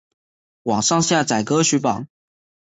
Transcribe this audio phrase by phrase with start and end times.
[0.63, 2.07] 网上下载歌曲榜